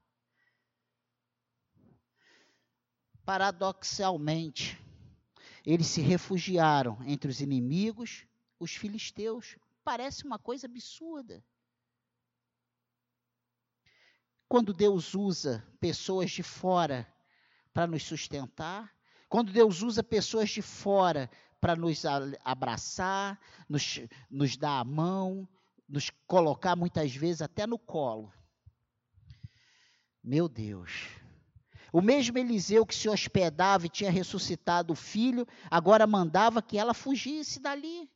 [3.24, 4.80] Paradoxalmente,
[5.66, 8.26] eles se refugiaram entre os inimigos,
[8.58, 9.56] os filisteus.
[9.84, 11.44] Parece uma coisa absurda.
[14.48, 17.06] Quando Deus usa pessoas de fora
[17.72, 18.92] para nos sustentar,
[19.28, 22.02] quando Deus usa pessoas de fora para nos
[22.44, 25.48] abraçar, nos, nos dar a mão,
[25.88, 28.32] nos colocar muitas vezes até no colo.
[30.22, 31.08] Meu Deus,
[31.92, 36.94] o mesmo Eliseu que se hospedava e tinha ressuscitado o filho, agora mandava que ela
[36.94, 38.10] fugisse dali.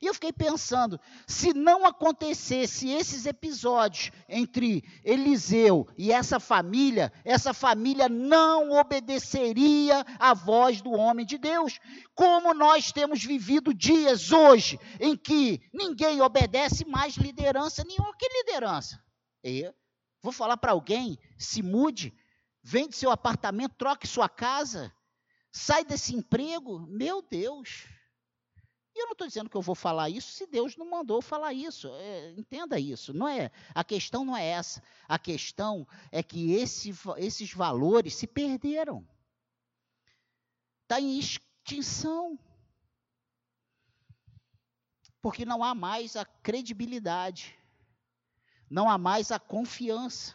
[0.00, 7.52] E eu fiquei pensando, se não acontecesse esses episódios entre Eliseu e essa família, essa
[7.52, 11.78] família não obedeceria à voz do homem de Deus.
[12.14, 18.16] Como nós temos vivido dias hoje em que ninguém obedece mais liderança nenhuma.
[18.16, 19.02] Que liderança?
[19.42, 19.74] Eu
[20.22, 22.14] vou falar para alguém, se mude,
[22.62, 24.92] Vende seu apartamento, troque sua casa,
[25.50, 26.80] sai desse emprego.
[26.86, 27.86] Meu Deus.
[28.94, 31.52] E eu não estou dizendo que eu vou falar isso se Deus não mandou falar
[31.52, 31.88] isso.
[31.88, 33.12] É, entenda isso.
[33.14, 33.50] Não é.
[33.74, 34.82] A questão não é essa.
[35.08, 39.06] A questão é que esse, esses valores se perderam.
[40.82, 42.38] Está em extinção.
[45.22, 47.56] Porque não há mais a credibilidade.
[48.68, 50.34] Não há mais a confiança.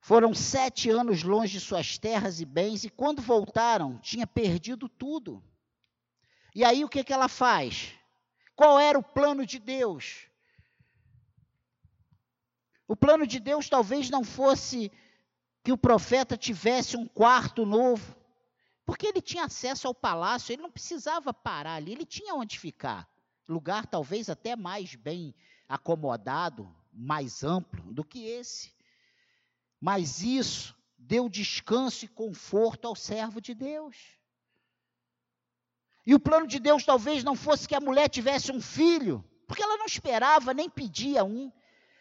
[0.00, 5.42] Foram sete anos longe de suas terras e bens, e quando voltaram, tinha perdido tudo.
[6.54, 7.92] E aí o que, que ela faz?
[8.54, 10.26] Qual era o plano de Deus?
[12.86, 14.92] O plano de Deus talvez não fosse
[15.64, 18.14] que o profeta tivesse um quarto novo,
[18.86, 23.08] Porque ele tinha acesso ao palácio, ele não precisava parar ali, ele tinha onde ficar.
[23.48, 25.34] Lugar talvez até mais bem
[25.68, 28.74] acomodado, mais amplo do que esse.
[29.80, 33.96] Mas isso deu descanso e conforto ao servo de Deus.
[36.06, 39.62] E o plano de Deus talvez não fosse que a mulher tivesse um filho, porque
[39.62, 41.50] ela não esperava nem pedia um.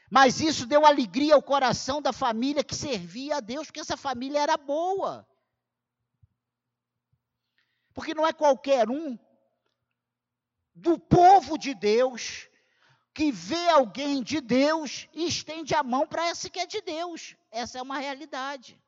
[0.09, 4.39] Mas isso deu alegria ao coração da família que servia a Deus, porque essa família
[4.39, 5.27] era boa.
[7.93, 9.17] Porque não é qualquer um
[10.75, 12.49] do povo de Deus
[13.13, 17.35] que vê alguém de Deus e estende a mão para esse que é de Deus.
[17.51, 18.81] Essa é uma realidade.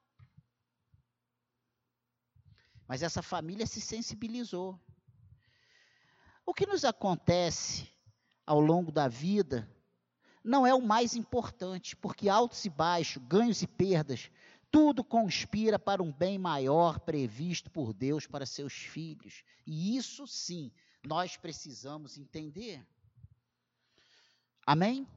[2.88, 4.80] Mas essa família se sensibilizou.
[6.45, 7.89] O que nos acontece
[8.45, 9.69] ao longo da vida
[10.43, 14.29] não é o mais importante, porque altos e baixos, ganhos e perdas,
[14.69, 19.43] tudo conspira para um bem maior previsto por Deus para seus filhos.
[19.65, 20.71] E isso sim,
[21.03, 22.86] nós precisamos entender.
[24.67, 25.08] Amém?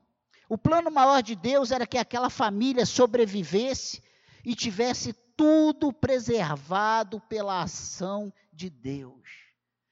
[0.48, 4.02] O plano maior de Deus era que aquela família sobrevivesse
[4.44, 9.47] e tivesse tudo preservado pela ação de Deus.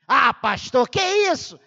[0.06, 1.58] Ah, pastor, que isso?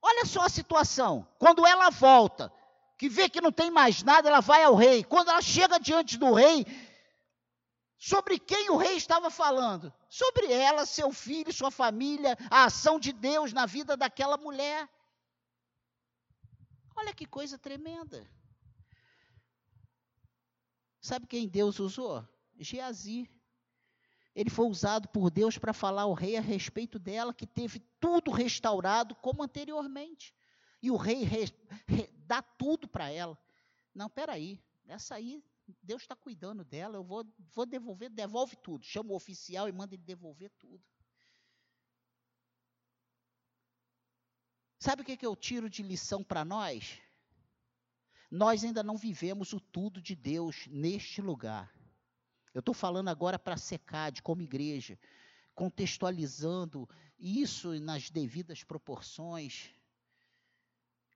[0.00, 1.26] Olha só a situação.
[1.38, 2.52] Quando ela volta,
[2.96, 5.04] que vê que não tem mais nada, ela vai ao rei.
[5.04, 6.64] Quando ela chega diante do rei,
[7.98, 9.92] Sobre quem o rei estava falando?
[10.08, 14.88] Sobre ela, seu filho, sua família, a ação de Deus na vida daquela mulher.
[16.94, 18.24] Olha que coisa tremenda.
[21.00, 22.24] Sabe quem Deus usou?
[22.56, 23.28] Geazi.
[24.38, 28.30] Ele foi usado por Deus para falar ao rei a respeito dela, que teve tudo
[28.30, 30.32] restaurado como anteriormente.
[30.80, 31.52] E o rei re,
[31.88, 33.36] re, dá tudo para ela.
[33.92, 35.42] Não, peraí, essa aí
[35.82, 38.84] Deus está cuidando dela, eu vou, vou devolver, devolve tudo.
[38.84, 40.84] Chama o oficial e manda ele devolver tudo.
[44.78, 47.00] Sabe o que, que eu tiro de lição para nós?
[48.30, 51.76] Nós ainda não vivemos o tudo de Deus neste lugar.
[52.54, 54.98] Eu estou falando agora para a SECAD, como igreja,
[55.54, 59.70] contextualizando isso nas devidas proporções.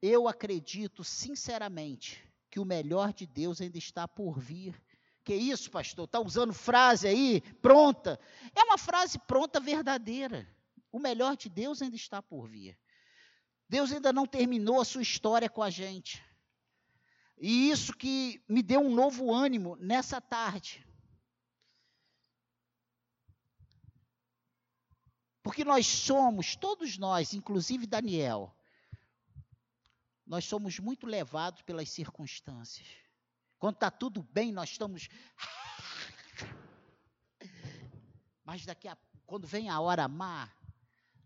[0.01, 4.75] Eu acredito, sinceramente, que o melhor de Deus ainda está por vir.
[5.25, 6.05] Que isso, pastor?
[6.07, 8.19] Está usando frase aí pronta?
[8.55, 10.47] É uma frase pronta verdadeira.
[10.91, 12.77] O melhor de Deus ainda está por vir.
[13.69, 16.23] Deus ainda não terminou a sua história com a gente.
[17.39, 20.87] E isso que me deu um novo ânimo nessa tarde.
[25.43, 28.55] Porque nós somos, todos nós, inclusive Daniel,
[30.27, 32.87] nós somos muito levados pelas circunstâncias.
[33.59, 35.09] Quando está tudo bem, nós estamos.
[38.45, 38.97] Mas daqui a
[39.33, 40.47] quando vem a hora má,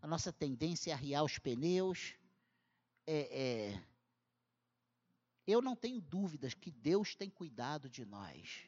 [0.00, 2.14] a nossa tendência é arriar os pneus.
[3.04, 3.82] É, é...
[5.44, 8.60] Eu não tenho dúvidas que Deus tem cuidado de nós.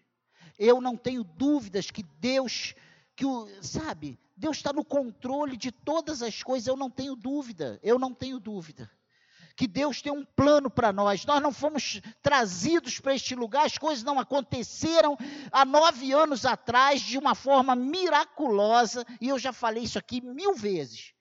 [0.58, 2.74] Eu não tenho dúvidas que Deus,
[3.18, 6.68] que o, sabe, Deus está no controle de todas as coisas.
[6.68, 7.80] Eu não tenho dúvida.
[7.82, 8.88] Eu não tenho dúvida
[9.56, 11.26] que Deus tem um plano para nós.
[11.26, 15.18] Nós não fomos trazidos para este lugar, as coisas não aconteceram
[15.50, 20.54] há nove anos atrás de uma forma miraculosa, e eu já falei isso aqui mil
[20.54, 21.12] vezes.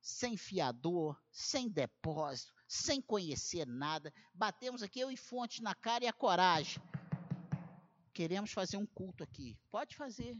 [0.00, 4.10] Sem fiador, sem depósito, sem conhecer nada.
[4.32, 6.82] Batemos aqui, eu e Fonte na cara e a coragem.
[8.14, 9.58] Queremos fazer um culto aqui.
[9.70, 10.34] Pode fazer.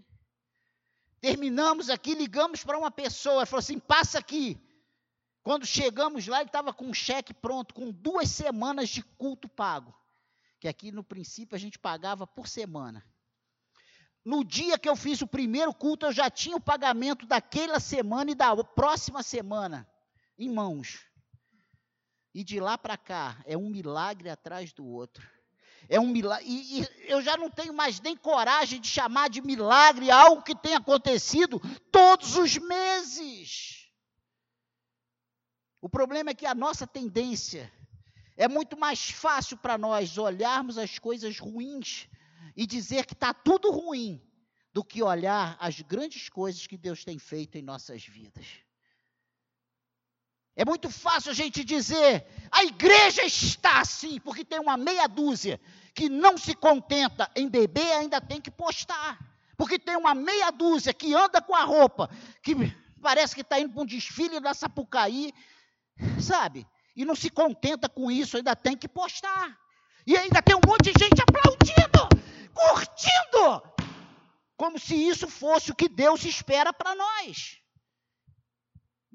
[1.21, 4.61] Terminamos aqui, ligamos para uma pessoa, falou assim: passa aqui.
[5.43, 9.95] Quando chegamos lá, ele estava com um cheque pronto, com duas semanas de culto pago.
[10.59, 13.07] Que aqui no princípio a gente pagava por semana.
[14.25, 18.33] No dia que eu fiz o primeiro culto, eu já tinha o pagamento daquela semana
[18.33, 19.89] e da próxima semana
[20.37, 21.07] em mãos.
[22.35, 25.36] E de lá para cá, é um milagre atrás do outro.
[25.89, 26.45] É um milagre.
[26.49, 30.55] E, e, eu já não tenho mais nem coragem de chamar de milagre algo que
[30.55, 33.89] tem acontecido todos os meses.
[35.81, 37.73] O problema é que a nossa tendência
[38.37, 42.09] é muito mais fácil para nós olharmos as coisas ruins
[42.57, 44.21] e dizer que está tudo ruim,
[44.73, 48.66] do que olhar as grandes coisas que Deus tem feito em nossas vidas.
[50.57, 55.61] É muito fácil a gente dizer, a igreja está assim, porque tem uma meia dúzia
[55.95, 59.19] que não se contenta em beber, ainda tem que postar.
[59.55, 62.09] Porque tem uma meia dúzia que anda com a roupa,
[62.43, 62.55] que
[63.03, 65.31] parece que está indo para um desfile da Sapucaí,
[66.21, 66.67] sabe?
[66.97, 69.59] E não se contenta com isso, ainda tem que postar.
[70.07, 72.09] E ainda tem um monte de gente aplaudindo,
[72.55, 73.63] curtindo.
[74.57, 77.59] como se isso fosse o que Deus espera para nós.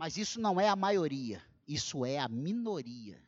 [0.01, 3.21] Mas isso não é a maioria, isso é a minoria.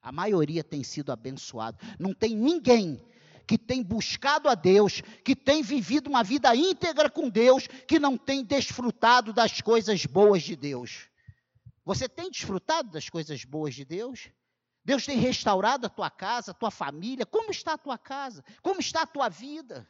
[0.00, 1.76] A maioria tem sido abençoado.
[1.98, 3.04] Não tem ninguém
[3.44, 8.16] que tem buscado a Deus, que tem vivido uma vida íntegra com Deus, que não
[8.16, 11.08] tem desfrutado das coisas boas de Deus.
[11.84, 14.30] Você tem desfrutado das coisas boas de Deus?
[14.84, 17.26] Deus tem restaurado a tua casa, a tua família.
[17.26, 18.44] Como está a tua casa?
[18.62, 19.88] Como está a tua vida?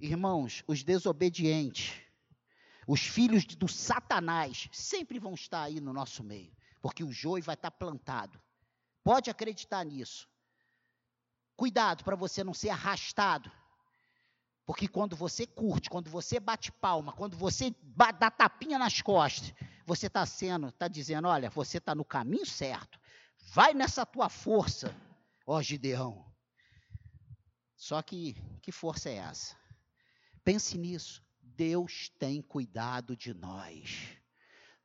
[0.00, 2.00] Irmãos, os desobedientes,
[2.86, 7.54] os filhos do Satanás, sempre vão estar aí no nosso meio, porque o joio vai
[7.54, 8.40] estar plantado.
[9.04, 10.26] Pode acreditar nisso.
[11.54, 13.52] Cuidado para você não ser arrastado.
[14.64, 19.52] Porque quando você curte, quando você bate palma, quando você dá tapinha nas costas,
[19.84, 22.98] você está sendo, está dizendo, olha, você está no caminho certo.
[23.52, 24.94] Vai nessa tua força,
[25.46, 26.24] ó Gideão.
[27.76, 29.59] Só que que força é essa?
[30.44, 31.22] Pense nisso.
[31.42, 34.16] Deus tem cuidado de nós.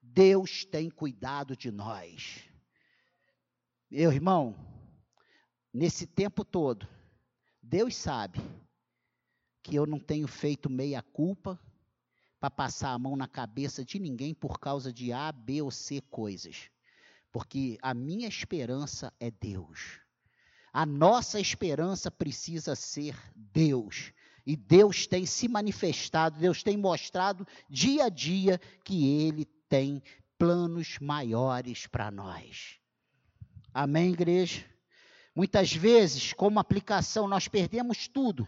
[0.01, 2.43] Deus tem cuidado de nós.
[3.89, 4.56] Meu irmão,
[5.74, 6.88] nesse tempo todo,
[7.62, 8.39] Deus sabe
[9.64, 11.60] que eu não tenho feito meia culpa
[12.39, 16.01] para passar a mão na cabeça de ninguém por causa de A, B ou C
[16.01, 16.70] coisas.
[17.32, 19.99] Porque a minha esperança é Deus.
[20.72, 24.14] A nossa esperança precisa ser Deus.
[24.45, 30.03] E Deus tem se manifestado, Deus tem mostrado dia a dia que Ele tem
[30.37, 32.79] planos maiores para nós.
[33.73, 34.63] Amém, igreja?
[35.33, 38.47] Muitas vezes, como aplicação, nós perdemos tudo,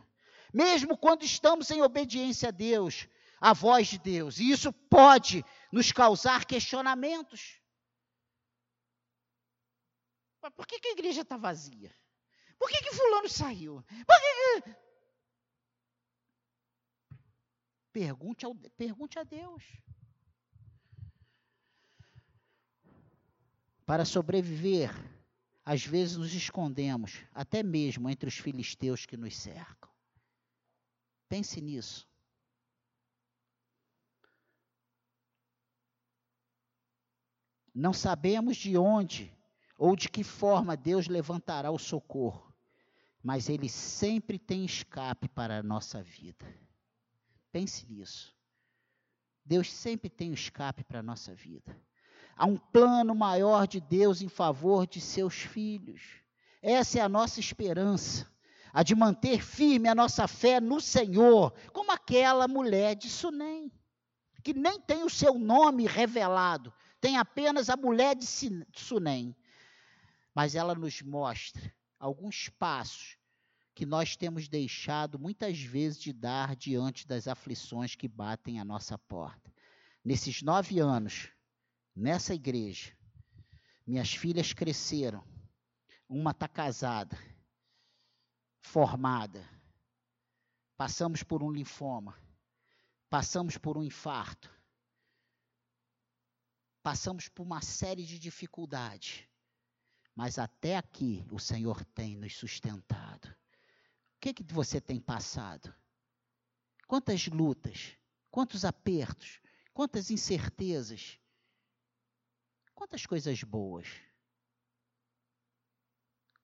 [0.53, 3.07] mesmo quando estamos em obediência a Deus,
[3.41, 7.59] à voz de Deus, e isso pode nos causar questionamentos.
[10.55, 11.93] Por que, que a igreja está vazia?
[12.57, 13.83] Por que, que fulano saiu?
[14.05, 14.86] Por que,
[17.97, 19.63] Pergunte, ao, pergunte a Deus.
[23.87, 24.91] Para sobreviver,
[25.65, 29.89] às vezes nos escondemos, até mesmo entre os filisteus que nos cercam.
[31.27, 32.07] Pense nisso.
[37.73, 39.35] Não sabemos de onde
[39.75, 42.53] ou de que forma Deus levantará o socorro,
[43.23, 46.66] mas Ele sempre tem escape para a nossa vida.
[47.51, 48.35] Pense nisso.
[49.45, 51.75] Deus sempre tem um escape para a nossa vida.
[52.35, 56.01] Há um plano maior de Deus em favor de seus filhos.
[56.61, 58.29] Essa é a nossa esperança,
[58.73, 63.71] a de manter firme a nossa fé no Senhor, como aquela mulher de Sunem,
[64.43, 69.35] que nem tem o seu nome revelado, tem apenas a mulher de Sunem.
[70.35, 73.16] Mas ela nos mostra alguns passos
[73.77, 78.97] que nós temos deixado muitas vezes de dar diante das aflições que batem à nossa
[78.97, 79.53] porta.
[80.03, 81.29] Nesses nove anos,
[81.95, 82.97] nessa igreja,
[83.85, 85.23] minhas filhas cresceram.
[86.09, 87.15] Uma está casada,
[88.59, 89.47] formada.
[90.75, 92.17] Passamos por um linfoma.
[93.11, 94.49] Passamos por um infarto.
[96.81, 99.23] Passamos por uma série de dificuldades.
[100.15, 103.06] Mas até aqui o Senhor tem nos sustentado.
[104.17, 105.73] O que, que você tem passado?
[106.87, 107.95] Quantas lutas,
[108.31, 109.39] quantos apertos,
[109.73, 111.19] quantas incertezas,
[112.73, 113.87] quantas coisas boas.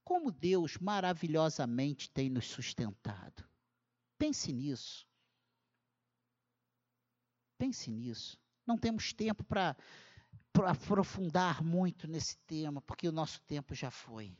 [0.03, 3.43] Como Deus maravilhosamente tem nos sustentado.
[4.19, 5.07] Pense nisso.
[7.57, 8.39] Pense nisso.
[8.67, 9.75] Não temos tempo para
[10.67, 14.37] aprofundar muito nesse tema, porque o nosso tempo já foi.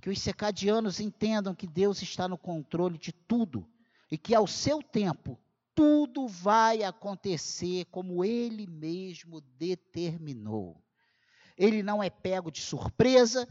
[0.00, 3.68] Que os secadianos entendam que Deus está no controle de tudo
[4.10, 5.38] e que ao seu tempo
[5.74, 10.82] tudo vai acontecer como ele mesmo determinou.
[11.56, 13.48] Ele não é pego de surpresa,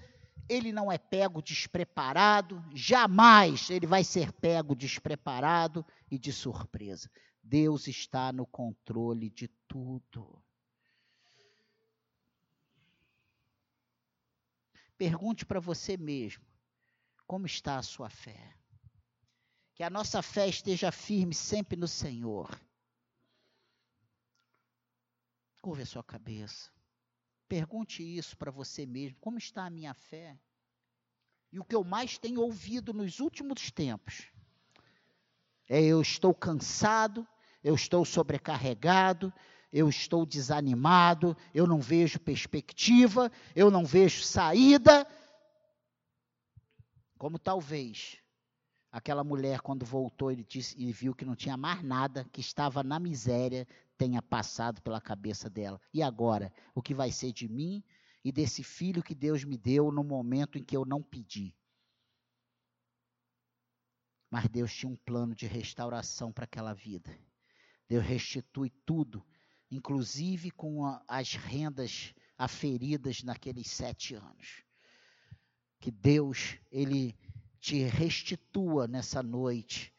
[0.50, 7.10] ele não é pego despreparado, jamais ele vai ser pego despreparado e de surpresa.
[7.44, 10.42] Deus está no controle de tudo.
[14.98, 16.44] Pergunte para você mesmo:
[17.26, 18.56] como está a sua fé?
[19.76, 22.50] Que a nossa fé esteja firme sempre no Senhor.
[25.62, 26.72] Curva a sua cabeça.
[27.48, 30.40] Pergunte isso para você mesmo: como está a minha fé?
[31.52, 34.32] E o que eu mais tenho ouvido nos últimos tempos
[35.70, 37.28] é: eu estou cansado,
[37.64, 39.32] eu estou sobrecarregado,
[39.72, 45.08] eu estou desanimado, eu não vejo perspectiva, eu não vejo saída.
[47.18, 48.18] Como talvez
[48.92, 52.84] aquela mulher, quando voltou e, disse, e viu que não tinha mais nada, que estava
[52.84, 55.80] na miséria, tenha passado pela cabeça dela.
[55.94, 56.54] E agora?
[56.74, 57.84] O que vai ser de mim
[58.24, 61.56] e desse filho que Deus me deu no momento em que eu não pedi?
[64.30, 67.18] Mas Deus tinha um plano de restauração para aquela vida.
[67.88, 69.26] Deus restitui tudo,
[69.70, 74.64] inclusive com a, as rendas aferidas naqueles sete anos.
[75.80, 77.16] Que Deus, Ele
[77.60, 79.94] te restitua nessa noite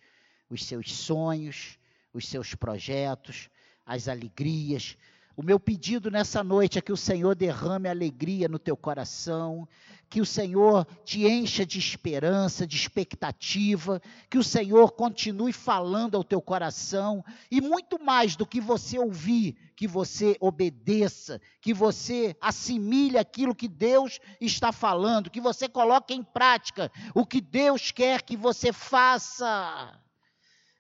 [0.51, 1.79] os seus sonhos,
[2.13, 3.51] os seus projetos,
[3.85, 4.97] as alegrias,
[5.39, 9.69] o meu pedido nessa noite é que o Senhor derrame alegria no teu coração,
[10.11, 14.01] que o Senhor te encha de esperança, de expectativa,
[14.31, 19.57] que o Senhor continue falando ao teu coração e muito mais do que você ouvir,
[19.77, 26.23] que você obedeça, que você assimile aquilo que Deus está falando, que você coloque em
[26.23, 30.01] prática o que Deus quer que você faça.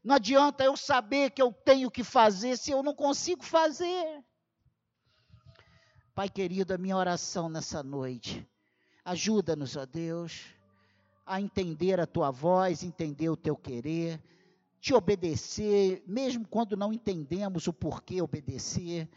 [0.02, 4.24] Não adianta eu saber que eu tenho que fazer se eu não consigo fazer.
[6.14, 8.44] Pai querido, a minha oração nessa noite,
[9.08, 10.42] ajuda-nos, ó Deus,
[11.26, 14.20] a entender a tua voz, entender o teu querer,
[14.80, 19.08] te obedecer, mesmo quando não entendemos o porquê obedecer.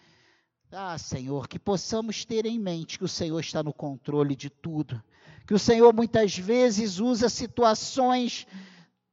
[0.71, 5.03] Ah, Senhor, que possamos ter em mente que o Senhor está no controle de tudo,
[5.45, 8.47] que o Senhor muitas vezes usa situações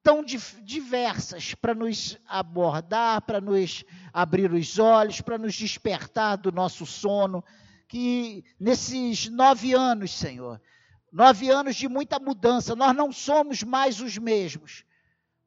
[0.01, 6.87] tão diversas para nos abordar, para nos abrir os olhos, para nos despertar do nosso
[6.87, 7.45] sono
[7.89, 10.61] que nesses nove anos, Senhor,
[11.11, 14.85] nove anos de muita mudança, nós não somos mais os mesmos.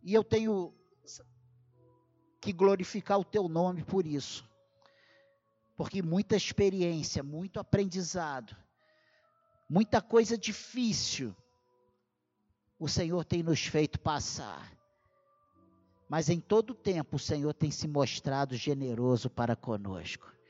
[0.04, 0.74] E eu tenho
[2.42, 4.50] que glorificar o teu nome por isso.
[5.78, 8.56] Porque muita experiência, muito aprendizado,
[9.70, 11.36] muita coisa difícil
[12.80, 14.76] o Senhor tem nos feito passar.
[16.10, 20.41] Mas em todo tempo o Senhor tem se mostrado generoso para conosco.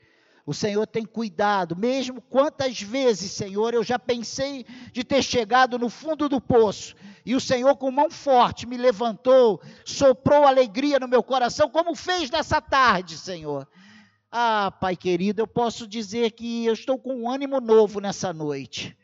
[0.44, 5.88] O Senhor tem cuidado, mesmo quantas vezes, Senhor, eu já pensei de ter chegado no
[5.88, 11.22] fundo do poço, e o Senhor, com mão forte, me levantou, soprou alegria no meu
[11.22, 13.68] coração, como fez nessa tarde, Senhor.
[14.30, 18.96] Ah, Pai querido, eu posso dizer que eu estou com um ânimo novo nessa noite.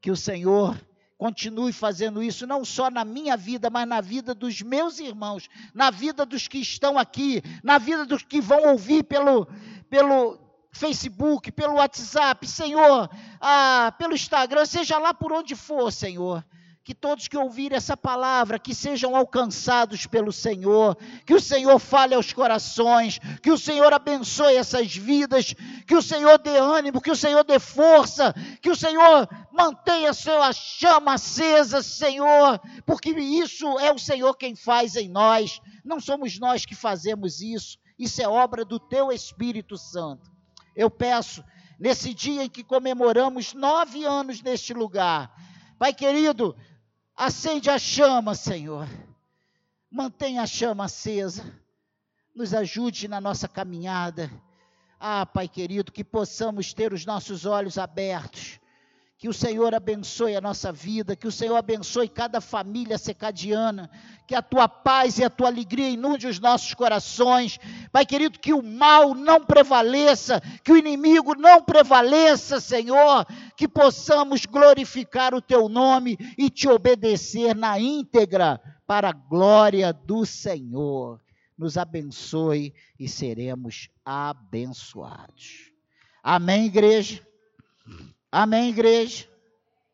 [0.00, 0.78] Que o Senhor
[1.18, 5.90] continue fazendo isso, não só na minha vida, mas na vida dos meus irmãos, na
[5.90, 9.48] vida dos que estão aqui, na vida dos que vão ouvir pelo,
[9.88, 10.45] pelo
[10.76, 13.10] Facebook, pelo WhatsApp, Senhor,
[13.40, 16.44] ah, pelo Instagram, seja lá por onde for, Senhor.
[16.84, 20.96] Que todos que ouvirem essa palavra, que sejam alcançados pelo Senhor,
[21.26, 25.52] que o Senhor fale aos corações, que o Senhor abençoe essas vidas,
[25.84, 30.14] que o Senhor dê ânimo, que o Senhor dê força, que o Senhor mantenha a
[30.14, 36.38] sua chama acesa, Senhor, porque isso é o Senhor quem faz em nós, não somos
[36.38, 40.35] nós que fazemos isso, isso é obra do Teu Espírito Santo
[40.76, 41.42] eu peço,
[41.78, 45.34] nesse dia em que comemoramos nove anos neste lugar,
[45.78, 46.56] Pai querido,
[47.16, 48.86] acende a chama, Senhor,
[49.90, 51.44] mantenha a chama acesa,
[52.34, 54.30] nos ajude na nossa caminhada.
[55.00, 58.58] Ah, Pai querido, que possamos ter os nossos olhos abertos
[59.18, 63.90] que o Senhor abençoe a nossa vida, que o Senhor abençoe cada família secadiana,
[64.26, 67.58] que a tua paz e a tua alegria inunde os nossos corações.
[67.90, 74.44] Pai querido, que o mal não prevaleça, que o inimigo não prevaleça, Senhor, que possamos
[74.44, 81.20] glorificar o teu nome e te obedecer na íntegra, para a glória do Senhor.
[81.58, 85.72] Nos abençoe e seremos abençoados.
[86.22, 87.26] Amém, igreja?
[88.30, 89.26] Amém, igreja?